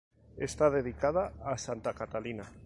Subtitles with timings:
[0.37, 2.51] Está dedicada a Santa Catalina.